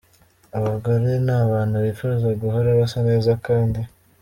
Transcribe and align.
Abagore 0.57 1.09
ni 1.25 1.33
abantu 1.43 1.75
bifuza 1.85 2.27
guhora 2.41 2.69
basa 2.79 2.99
neza 3.09 3.31
kandi 3.45 3.81